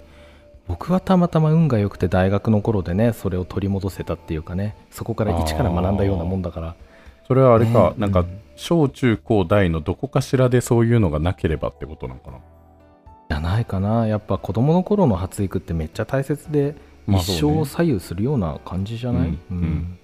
[0.68, 4.76] 僕はたまたま運が良くて大学の頃でねそれを取り戻せたっていうかね。
[4.90, 6.76] そこから一から学んだようなもんだから
[7.28, 7.96] それはあれか、ね。
[7.98, 8.40] なんかうん。
[8.56, 12.38] 小中高大のどこかしらでそういうのがなければってことなのかな？
[13.30, 14.08] じゃないかな。
[14.08, 19.38] やっぱ子供の頃の発育ってめっちゃ大切で、まあ一生を左右するような感じじゃない、うん。
[19.52, 20.00] うん。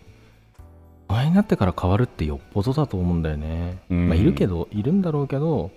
[1.08, 4.10] 大人になってから変わるってよっぽどだと思うんだよね、うん。
[4.10, 5.72] まあ、いるけどいるんだろうけど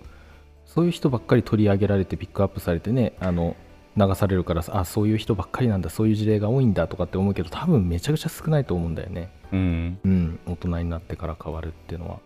[0.65, 3.55] そういう人ばっかり取り上げられてピックアップされてねあの
[3.97, 9.29] 流されるからあそういう人ばっかりなんだそういう事例が多いんだとかって思うけど多分めちゃくちゃ少ないと思うんだよね。
[9.51, 9.99] うん。
[10.03, 12.19] うん大人になってから変わるっていうのは。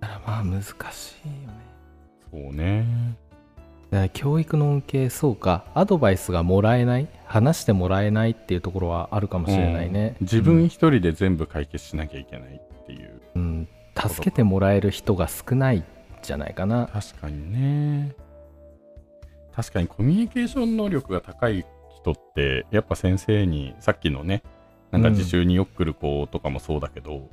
[0.00, 1.54] だからまあ難しいよね。
[2.30, 2.86] そうね。
[3.90, 10.26] だから教育の恩恵そうかアドバイスがもらえない話してもらえないっていうところはあるかもしれないね、うん。
[10.26, 13.68] 自分一人で全部解決しなきゃいけないっていう、うん、うん。
[14.10, 15.84] 助けてもらえる人が少ないん
[16.22, 16.88] じゃないかな。
[16.92, 18.14] 確かにね
[19.54, 21.64] 確かにコミュニケーション能力が高い
[22.00, 24.42] 人ってやっぱ先生にさっきのね
[24.90, 27.28] なんか自習によく来る子とかもそうだけど、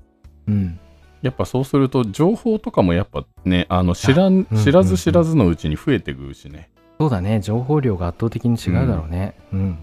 [0.48, 0.80] うん。
[1.22, 7.40] やっぱそうすると情報とかもやっぱねあの知らんうん知らず知らずのうちに増えてくるしね、そうだね。
[7.40, 9.36] 情報量が圧倒的に違うだろうね。
[9.54, 9.78] うん、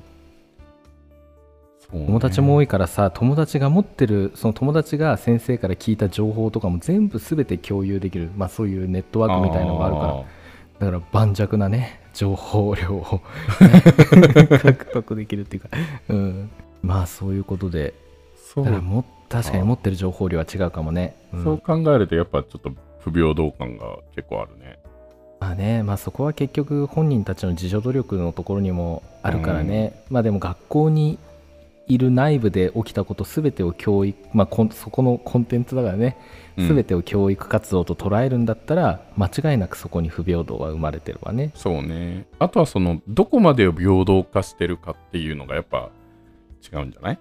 [1.78, 2.06] そうね。
[2.06, 8.30] 友達も多いからさ友達が持ってるその友達が先生から聞いた情報とかも全部全て共有できる。
[8.36, 10.24] まあそういうネットワークみたいなのがあるから
[10.78, 13.20] だから盤石なね情報量を。
[14.62, 15.68] 獲得できるっていうか、
[16.08, 16.50] うん、
[16.82, 17.94] まあそういうことで。
[18.36, 18.64] そう。
[18.64, 21.44] だからも確かに持ってる情報量は違うかもね、うん。
[21.44, 24.78] そう考えるとやっぱちょっと不平等感が結構あるね。
[25.40, 31.18] まあねまあそこは結局本人たちの自助努力のところにもあるからね、まあでも学校に
[31.88, 36.16] いる内部で起きたこと全てを教育まあそこのコンテンツだからね。
[36.56, 36.68] うん。
[36.68, 41.52] 全てを教育活動と捉えるんだったら、間違いなくそこに不平等は生まれてるわね。
[41.54, 42.26] そうね。
[42.38, 45.90] あとはそのどこまでを平等化してるかっていうのがやっぱ
[46.72, 47.18] 違うんじゃない？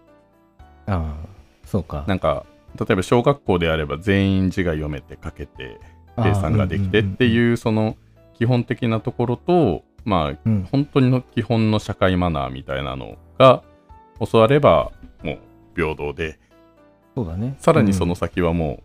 [0.87, 1.27] ああ
[1.65, 2.03] そうか。
[2.07, 2.45] なんか
[2.79, 5.79] 例えば小学校であれば全員字が読めて書けて
[6.17, 7.95] 計算ができてってういうその
[8.33, 10.53] 基本的なところとまあんうん。
[10.53, 13.63] うん本当にの基本の社会マナーみたいなのが
[14.19, 14.91] 教われば
[15.23, 15.39] もう
[15.75, 16.39] 平等で。
[17.15, 17.55] そうだね。
[17.59, 18.83] さらにそのうん先はもう、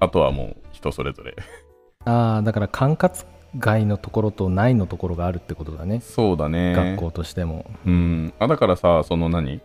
[0.00, 1.34] あとはもう人それぞれ。
[2.04, 3.26] ああだから管轄
[3.58, 6.74] 外のところと内のところがあるってことだね、そうだね。
[6.74, 7.64] 学校としても。
[7.84, 8.34] うん。
[8.38, 9.60] あだからさその何？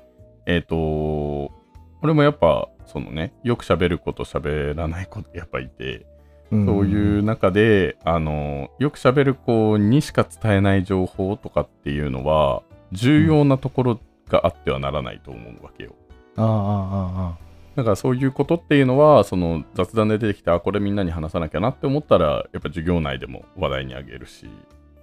[0.45, 1.51] えっ、と
[2.01, 6.05] 俺もやっぱそのねよく喋る子と喋らない子ってやっぱいて
[6.51, 12.61] そういう中で、あの、よく喋る子にしか伝えない情報とかっていうのは、
[12.91, 13.99] 重要なところ
[14.31, 15.93] があってはならないと思うわけよ。
[16.37, 16.53] ああああ
[17.27, 17.51] ああ。
[17.75, 24.49] だからそういうことっていうのは、その雑談で出てきて、あ、これみんなに話さなきゃなって思ったら、やっぱ授業内でも話題にあげるし。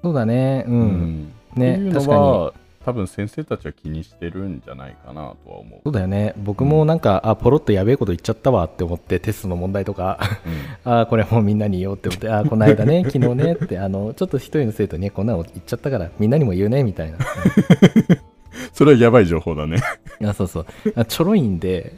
[0.03, 0.65] そうだね。
[0.67, 1.33] うん、うん。
[1.53, 2.53] ってねいうのは、
[2.85, 5.81] 多分先生たちは気にしてるんじゃないかなとは思う。
[5.85, 6.35] そうだよね。
[6.39, 10.19] 僕もなんか、あポロッとやべえこと言っちゃったわって思ってテストの問題とか
[10.85, 17.19] あこれもうみんなに言おうって思ってあこの間ね 昨日ねってあのちょっと一人の生徒にねこんなの言っちゃったからみんなにも言うねみたいな
[18.75, 19.79] それはやばい情報だね。
[20.25, 20.67] あそうそう。
[20.97, 21.93] あちょろいんで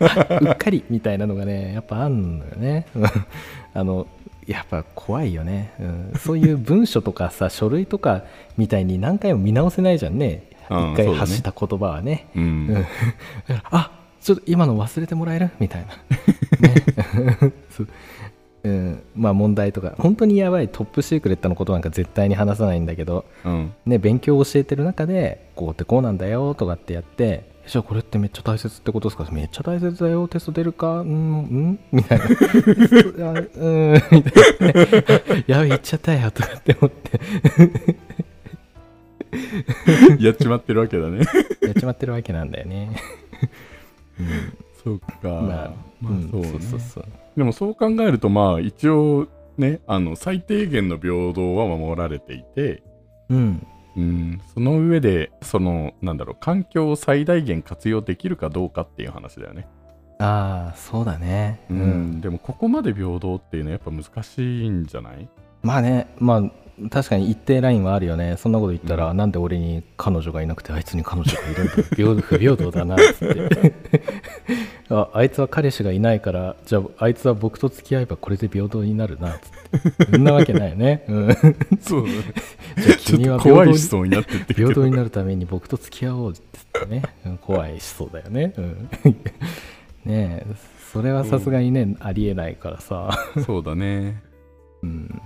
[0.00, 2.86] あ うっかりみたいなのがねやっぱあんのよね。
[3.74, 4.06] あの
[4.46, 8.24] やっぱ怖いよね、うん、そういう文書とかさ書類とか
[8.56, 10.44] みたいに何回も見直せないじゃんね。
[10.70, 12.26] うん一回発した言葉はね。
[12.36, 12.42] うん。
[12.68, 12.86] うん。
[13.70, 15.50] あちょっと今の忘れてもらえる？
[15.58, 15.86] みたい
[16.60, 17.52] な、ね。
[17.70, 17.82] そ
[18.62, 23.72] ううん、まあ問題とか本当にやばいトップシークレットのことなんか絶対に話さないんだけど、うん。
[23.86, 29.26] ね、勉強を教えてる中でこうってこうなんだよとかってやってじゃあこれってめっちゃ大切ってことですか？
[29.30, 31.00] めっちゃ大切だよテスト出るか？
[31.00, 31.78] うんうん？
[31.92, 32.24] みたいな。
[33.30, 33.94] あうん。
[34.10, 37.20] みたいな、ね、やべ言っちゃったよとかって思って。
[40.18, 41.20] やっちまってるわけだね。
[41.62, 42.90] やっちまってるわけなんだよね、
[44.18, 44.26] うん
[44.82, 45.06] そうか。
[45.22, 45.42] まあ、
[46.00, 46.48] まあうんそうね。
[46.48, 47.04] そうそうそう。
[47.36, 52.82] でもそう考えるとまあ一応ねあの最低限の平等は守られていて、
[53.28, 53.66] うん。
[53.96, 59.66] うん、その上でそのなんだろう環境を最大限活用できるかどうかっていう話だよね、
[60.20, 61.60] ああそうだね。
[61.68, 61.80] ううん
[62.18, 65.28] ん、でもここまで平等っていうのはやっぱ難しいんじゃない？
[65.62, 66.42] まあねまあ
[66.88, 68.36] 確かに一定ラインはあるよね。
[68.38, 73.74] そんなこと言ったら、なんで俺に彼女がいなくてあいつに彼女がいるんだ平不平等だなって。
[74.92, 80.10] ああいつは彼氏がいないからじゃああいつは僕と付き合えばこれで平等になるなっつって。
[80.10, 81.36] そんなわけないよね、うん、じゃ
[81.80, 82.24] そうだね。
[82.76, 86.40] あちょっ君は平等になってって平等になるために僕と付き合おうって
[86.74, 88.88] 言ってね、うん怖い思想だよね、うん、
[90.04, 90.46] ねえ
[90.92, 93.10] それはさすがにね、ありえないからさ。
[93.46, 94.20] そうだね。
[94.82, 95.22] うん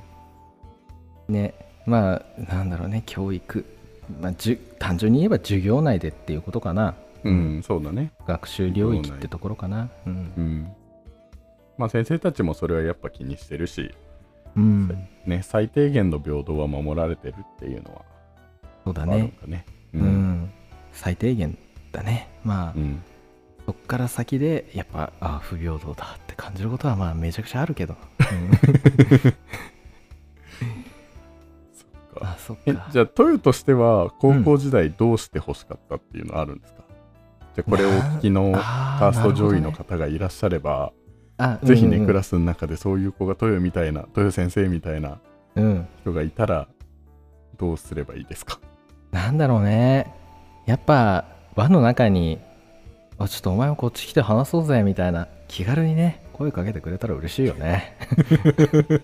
[1.28, 1.54] ね
[1.86, 3.64] まあなんだろうね教育、
[4.20, 6.94] まあ、じゅ単純に言えば授業内でっていうことかな。
[7.24, 8.12] うんそうだね。
[8.26, 9.88] 学習領域ってところかな。
[10.06, 10.72] うん、うん。
[11.78, 13.94] まあ先生たちもそれはやっぱ気にしてるし
[14.56, 18.02] うん、ね最低限の平等は守られてるっていうのは
[18.84, 19.32] そうだあるんね。
[19.42, 20.50] だねうん、
[20.92, 21.56] 最低限
[21.92, 22.28] だね。
[22.44, 23.02] まあ、うん。
[23.66, 27.96] そっから先でやっぱあ不平等だって感じることはまあめちゃくちゃあるけど、
[32.46, 32.88] そっか。
[32.90, 36.82] じゃあトヨとしては高校時代どうして欲しかったっていうのはあるんですか、
[37.54, 40.92] じゃあこれをお聞きのフあァースト上位の方がいらっしゃれば、
[41.38, 42.02] どねあぜひね、うん。
[42.02, 45.18] うんクラスの中でそういう子がトヨみたいなトヨ先生みたいな
[45.56, 45.88] うん。
[46.02, 46.68] 人がいたら
[47.56, 48.60] どうすればいいですか？
[49.10, 50.12] なんだろうね。
[50.66, 51.24] やっぱ
[51.56, 52.38] 輪の中に
[53.18, 57.96] あちょっとお前もこっち来て話そうぜみたいな気軽にね声かけてくれたら嬉しいよね、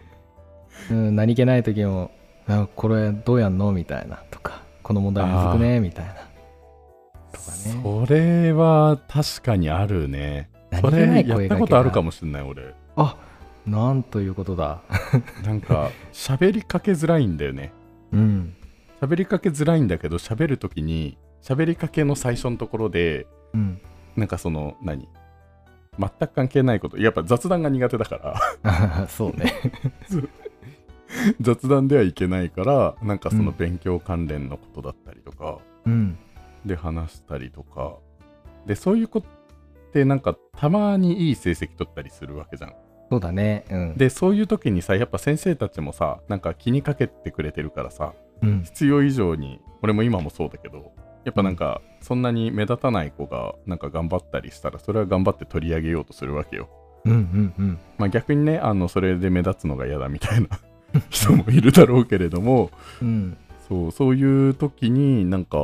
[0.90, 2.10] うん、何気ない時も
[2.50, 3.72] あこれどうやんの？
[3.72, 5.80] みたいなとかこの問題むずくね？
[5.80, 6.14] みたいな。
[7.32, 8.06] とかね。
[8.06, 10.50] それは確かにあるね。
[10.80, 12.74] それやったことあるかももしれない俺。
[12.96, 13.16] あ
[13.66, 14.80] なんということだ。
[15.44, 17.72] なんか喋りかけづらいんだよね。
[18.12, 18.54] うん。
[19.00, 23.80] 喋りかけづらいんだけど喋るときに喋りかけの最初のところでうん。
[24.16, 25.08] なんかその何？
[25.98, 26.96] 全く関係ないこと。
[26.98, 29.06] やっぱ雑談が苦手だから。
[29.08, 29.52] そうね
[31.40, 33.56] 雑談ではいけないからなんかそのうん。
[33.56, 36.18] 勉強関連のことだったりとかうん。
[36.64, 37.96] で話したりとか。
[38.66, 39.22] でそういう子っ
[39.92, 42.74] てなんかたまにいい成績取ったりするわけじゃん。
[43.10, 43.64] そうだね。
[43.70, 43.96] うん。
[43.96, 48.62] でそういう時にさやっぱ先生たちもさなんか気にかけてくれてるからさうん。
[48.62, 50.92] 必要以上に俺も今もそうだけど
[51.24, 56.68] やっぱなんかそんなに目立たない子がなんか頑張ったりしたらそれは頑張って取り上げようとするわけよ。
[57.04, 57.78] うんうんうん。
[57.98, 60.48] まあ逆にねあのそれで目立つのが嫌だみたいな
[61.10, 63.36] 人もいるだろうけれどもうん。
[63.68, 65.58] そうそういう時になんか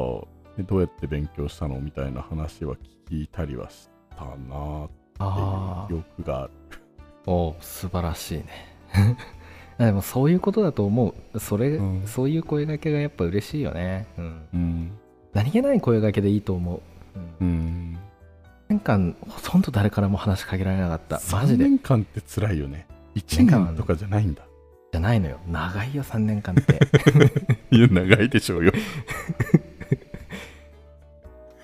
[0.59, 2.77] えどうやって勉強したのみたいな話は
[3.11, 6.51] 聞いたりはしたなーああっていう記憶がある。
[7.27, 8.47] お素晴らしいね。
[9.79, 11.41] でもそういうことだと思う。
[11.41, 12.07] それ、うん。
[12.07, 14.91] そういう声掛けがやっぱ嬉しいよね、うん、うん。
[15.35, 16.81] 何気ない声掛けでいいと思う、
[17.41, 17.99] うん、うん。
[18.69, 21.21] 1年間ほとんど誰からも話しかけられなかった。
[21.31, 22.87] マジ3で年間って辛いよね。
[23.17, 24.46] 1年とかじゃないんだ
[24.97, 25.39] じゃないのよ。
[25.47, 26.81] 長いよ3年間って。
[27.71, 28.73] いや長いでしょうよ。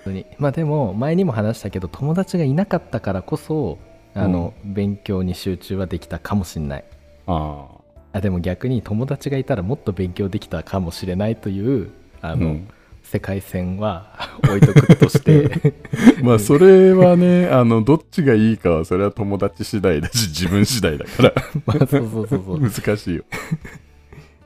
[0.03, 0.25] 本当に。
[0.37, 3.79] まあでも前にも話したけど友達がいなかったからこそ
[4.13, 6.83] あの、勉強に集中はできたかもしれない。
[7.25, 7.65] あ
[8.13, 8.21] あ。
[8.21, 11.89] でも逆に友達がいたらもっと勉強できたかもしれないという
[12.21, 12.67] あの、あうん
[13.03, 15.73] 世界線は 置いとくとして。
[16.23, 21.33] まあそれはねあのどっちがいいかはそれは友達次第だし自分次第だから。
[21.65, 22.59] まあそうそうそうそう。
[22.59, 23.23] 難しいよ。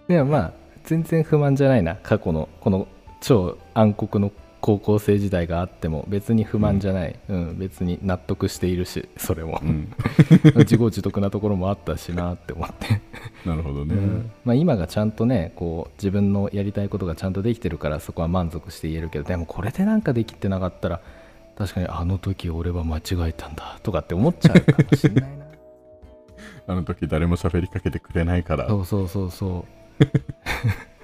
[0.07, 2.87] でもまあ全然不満じゃないな過去のこの
[3.21, 7.57] 超暗黒の高校生時代があっても別に不満じゃない、うん。
[7.57, 9.59] 別に納得しているしそれも。
[9.63, 9.93] うん。
[10.57, 13.01] 自業自得なところもあったしなって思って、
[13.45, 14.31] なるほどね、うん。
[14.43, 21.01] まあ、今がちゃんとねこう自分のやりたいことがちゃんとできてるからそこは満足して言えるけどでもこれでなんかできてなかったら
[21.57, 25.45] 確かにあの時俺は間違えたんだとかって思っちゃうかもしれないな。
[26.69, 28.67] あの時誰も喋りかけてくれないから。
[28.67, 29.65] そうそうそうそ
[29.99, 30.03] う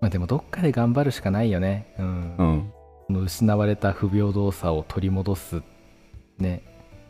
[0.00, 1.94] まあでもどっかで頑張るしかないよね。
[1.98, 2.36] うん。
[2.36, 2.72] うん。
[3.06, 5.62] この失われた不平等さを取り戻す
[6.38, 6.62] ね。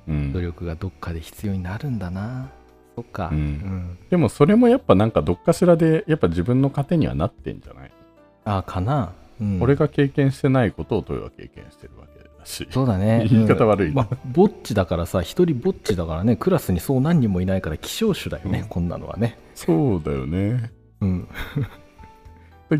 [0.06, 0.32] うん。
[0.32, 2.50] 努力がどっかで必要になるんだな。
[2.94, 3.30] そっか。
[3.32, 3.38] うん。
[3.38, 3.98] うん。
[4.08, 7.90] でもそれもやっぱなんかどっかしらでやっぱ自分の糧にはなってんじゃない、
[8.44, 13.26] あかな、うん、俺が経験してないことをトヨは経験してるわけだしそうだね。
[13.28, 16.36] 言い方悪いうんまあ、ぼっちだからさ一人ぼっちだからね。
[16.36, 18.68] クラスにそう何人もいないから希少種だよね、うん。
[18.68, 19.38] こんなのはね。
[19.54, 20.70] そうだよね。
[21.00, 21.22] うん。
[21.24, 21.28] で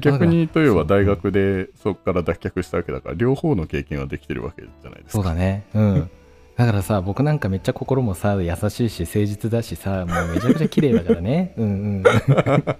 [0.00, 5.12] 逆にトヨは大学でそこから脱却したわけだから両方の経験はできてるわけじゃないですか。
[5.12, 5.64] そうだね。
[5.74, 6.10] うん。
[6.56, 11.52] だからさ僕なんかめっちゃ心もさ優しいし誠実だしさもうめちゃくちゃ綺麗だからね。
[11.58, 12.02] うんうん。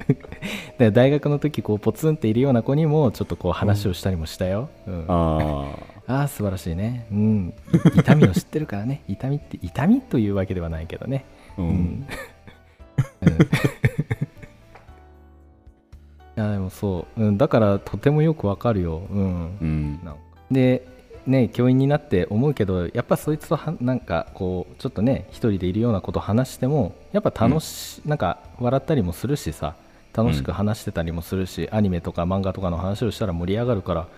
[0.79, 5.05] で大学の時こうポツンっているような子にもちょっとこう話をしたりもしたよ、うん。
[5.09, 5.77] あ
[6.09, 7.07] ああ素晴らしいね。
[7.13, 7.55] うん。
[7.97, 9.03] 痛みを知ってるからね。
[9.09, 11.25] 痛みって痛みというわけではないけどね。
[11.59, 11.71] あ、う、うん。
[11.71, 12.07] んうん。
[13.31, 13.37] い
[16.37, 19.59] やでもそう、うん、だからとてもよくわかるよ、うん。
[19.61, 20.01] うん。
[20.05, 20.21] なんか。
[20.51, 20.87] で
[21.27, 29.75] ね教員になって思うけどやっぱそいつとはなんかこうちょっとね一人でいるようなこと話してもやっぱ楽し、なんか笑ったりもするしさ。
[30.17, 34.09] 楽しく話してたりもするし、アニメとか漫画とかの話をしたら盛り上がるから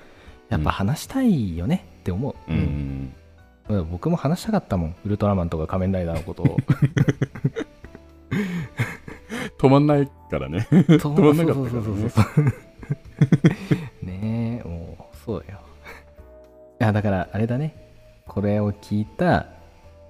[0.49, 3.13] やっぱ話したいよねって思う、うん、
[3.69, 3.79] うん。
[3.79, 3.91] うん。
[3.91, 4.95] 僕も話したかったもん。
[5.05, 6.57] ウルトラマンとか仮面ライダーのことを
[9.61, 10.67] 止まんないからね。
[10.71, 12.53] 止まんなかったからね。
[14.03, 15.43] ねえもうそうよ。
[16.81, 17.75] いやだからあれだね。
[18.27, 19.47] これを聞いた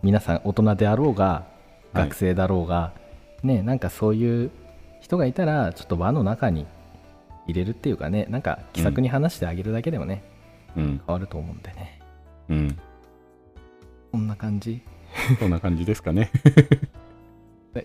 [0.03, 1.47] 皆さん大人であろうが
[1.95, 2.05] はい。
[2.05, 2.93] 学生だろうが、
[3.43, 4.51] ねなんかそういう
[5.01, 6.67] 人がいたらちょっと輪の中に
[7.47, 10.23] 入れるっていうかねなんか気さくに話してあげるだけでもね、
[10.77, 11.01] うん。
[11.07, 12.01] 変わると思うんでね。
[12.51, 12.79] うん。
[14.13, 14.83] こんな感じ。
[15.39, 16.31] そんな感じですかね。
[16.45, 16.98] え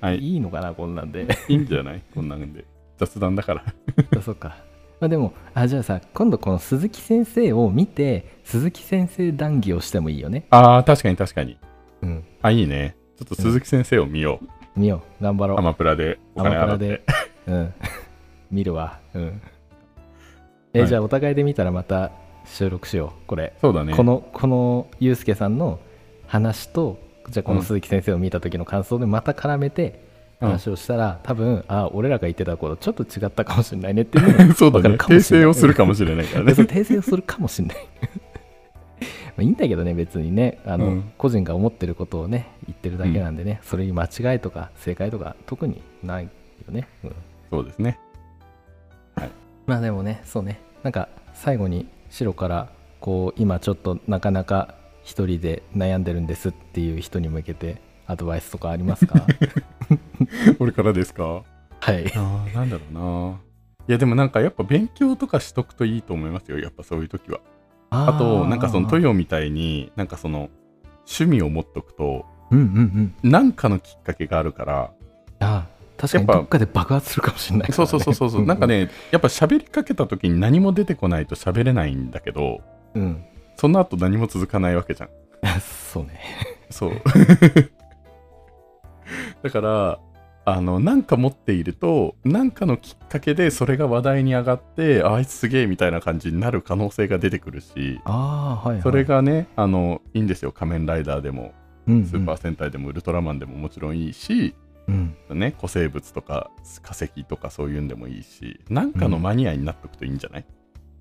[0.01, 2.01] はいいいのかなこんなんでいいんじゃない？
[2.13, 2.65] こんなんで
[2.97, 3.63] 雑談だから
[4.17, 4.57] あそうか。
[4.99, 10.45] まあ、でもあじゃあさ今度この鈴木先生を見て鈴木先生談義をしてもいいよね。
[10.49, 11.57] ああ確かに確かに
[12.01, 12.23] うん。
[12.41, 14.39] あいいねちょっと鈴木先生を見よ
[14.75, 15.23] う、見よう。
[15.23, 15.59] 頑張ろう。
[15.59, 17.03] アマプラでおアマ金払って
[17.45, 17.61] プラで。
[17.61, 17.73] うん。
[18.51, 18.99] 見るわ。
[19.13, 19.41] うん。
[20.73, 22.11] え、はいじゃあお互いで見たらまた
[22.45, 23.27] 収録しよう。
[23.27, 23.53] これ。
[23.61, 25.79] そうだねこの、このゆうすけさんの
[26.27, 26.97] 話と、
[27.29, 30.49] じゃあこの鈴木先生を見た時の感想でまた絡めてうん。
[30.49, 34.95] 話をしたら、多分、あ、俺らが言ってたことちょっと違ったかもしれないねっていうのが そうだね。
[34.95, 36.51] 訂正をするかもしれないからね。
[36.63, 37.77] 訂正をするかもしれない。
[39.35, 40.59] まあいいんだけどね別にね。
[40.65, 41.11] あの、うん。
[41.17, 46.29] 個人が思ってることをね言ってるだけなんでね、それに間違いとか正解とか特にないよ
[46.69, 47.11] ね、うん。
[47.49, 47.99] そうですね。
[49.65, 50.59] まあでもねそうね。
[50.83, 52.69] なんか最後に白から
[52.99, 59.25] こう今ちょっとなかなか一人で悩んでるんですっていう人に向けてアドバイスとかありますか？
[60.57, 61.23] これからですか？
[61.25, 61.43] は
[61.93, 62.05] い。
[62.15, 62.93] あーなんだろう
[63.31, 63.37] な。
[63.87, 66.59] いやでもなんかやっぱ勉強とかしとくといいと思いますよ。
[66.59, 67.39] やっぱそういう時は。
[67.89, 70.49] あとなんかそのトよヨみたいになんかその
[71.05, 73.29] 趣味を持っとくとうんうんうん。
[73.29, 74.91] なんかのきっかけがあるから
[75.39, 78.45] あー確かにどっかで爆発するかもしれないから、ね、そうそうそうそう。
[78.45, 82.61] なんかねやっぱ喋りかけた時に何も出てこないと喋れないんだけど
[82.95, 83.23] うん
[83.57, 85.09] その後何も続かないわけじゃん。
[85.61, 86.19] そうね。
[86.69, 86.91] そう。
[89.43, 89.99] だから
[90.45, 100.51] あのなんか持っているとなんかのきっかけでそれが話題に上がってああいつすげえみたいな感じになる可能性が出てくるしああはい、はい、それがねあのいいんですよ。
[100.51, 101.53] 仮面ライダーでも
[101.87, 102.05] うんうん。
[102.05, 104.55] スーパー戦隊でもウルトラマンでももちろんいいし、
[104.87, 105.15] うん。
[105.29, 106.51] ね、古生物とか
[106.81, 110.45] 化石とかそういうんでもいいしなんかのマニアになっとくといいんじゃない、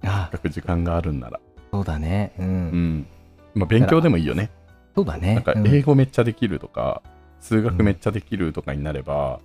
[0.05, 1.40] あせっかく時間があるんなら
[1.72, 2.32] そうだね。
[2.38, 3.06] うん、うん。
[3.54, 4.50] まあ勉強でもいいよね。
[4.94, 5.34] そうだね。
[5.34, 5.66] なんかうん。
[5.66, 7.02] 英語めっちゃできるとか、
[7.40, 9.40] 数学めっちゃできるとかになれば。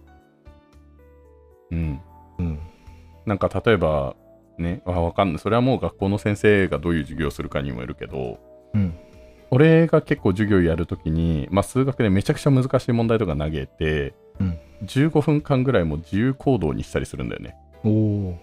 [1.72, 2.02] うん。
[2.40, 2.60] うん。
[3.26, 4.16] なんか例えば
[4.58, 5.40] ねあわかんない。
[5.40, 8.40] それはもう学校の先生がどういう授業をするかにもよるけど
[8.74, 8.94] うん。
[9.50, 14.58] 俺が結構授業やるときに、まあ、数学でめちゃくちゃ難しい問題とか投げて、うん。
[14.84, 17.56] 15分間ぐらいもう自由行動にしたりするんだよね。
[17.86, 18.38] お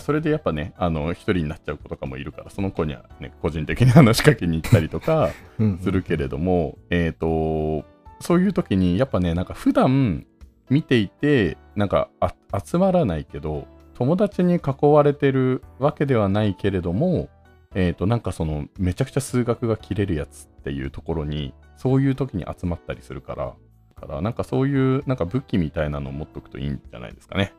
[0.00, 7.84] それでやっぱね、あの、一人になっちゃう子とかもいるから、その子にはね、個人的に話しかけに行ったりとか うんするけれども、えっと、
[8.20, 10.26] そういう時に、やっぱね、なんか普段
[10.68, 12.34] 見ていて、なんかあ
[12.64, 17.28] 集まらないけど、友達に囲われてるわけではないけれども、
[17.74, 23.54] えっ、と、なんかその、めちゃくちゃ数学が切れるやつっていうところに、そういう時に集まったりするから、
[24.00, 27.52] だからなんかそういう、なんか武器みたいなのを持っとくといいんじゃないですかね。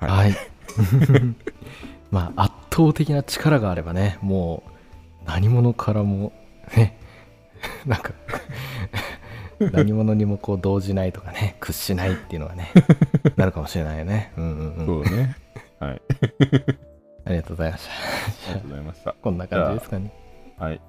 [0.00, 0.36] はいはい
[2.10, 4.62] まあ圧倒的な力があればねも
[5.22, 6.32] う何者からも
[6.76, 6.98] ね
[7.86, 8.12] なんか
[9.72, 12.72] 何者にもこう動じないとかね屈しないっていうのがね
[13.36, 15.36] なるかもしれないよねうんうんうんそうだね。
[15.80, 16.02] はい。
[17.26, 19.04] ありがとうございましありがとうございました。
[19.12, 20.12] たこんな感じですかね
[20.58, 20.80] はい。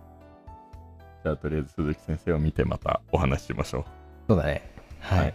[1.24, 3.86] じゃあ、とりあえず鈴木先生を見てまたお話ししましょう。
[4.28, 5.34] そうだねはい、はい